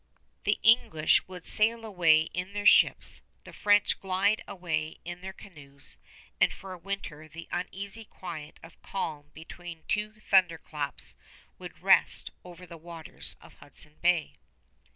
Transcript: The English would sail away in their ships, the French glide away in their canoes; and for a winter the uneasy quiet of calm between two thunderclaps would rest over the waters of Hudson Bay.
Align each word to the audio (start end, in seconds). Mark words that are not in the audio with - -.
The 0.45 0.57
English 0.63 1.27
would 1.27 1.45
sail 1.45 1.85
away 1.85 2.21
in 2.33 2.53
their 2.53 2.65
ships, 2.65 3.21
the 3.43 3.53
French 3.53 3.99
glide 3.99 4.43
away 4.47 4.97
in 5.05 5.21
their 5.21 5.31
canoes; 5.31 5.99
and 6.39 6.51
for 6.51 6.73
a 6.73 6.77
winter 6.79 7.27
the 7.27 7.47
uneasy 7.51 8.05
quiet 8.05 8.59
of 8.63 8.81
calm 8.81 9.29
between 9.35 9.83
two 9.87 10.13
thunderclaps 10.19 11.15
would 11.59 11.83
rest 11.83 12.31
over 12.43 12.65
the 12.65 12.77
waters 12.77 13.35
of 13.41 13.59
Hudson 13.59 13.97
Bay. 14.01 14.37